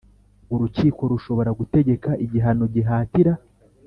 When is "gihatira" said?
2.75-3.33